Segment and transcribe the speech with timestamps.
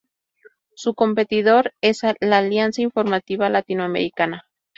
[0.73, 4.45] Su competidor es la Alianza Informativa Latinoamericana.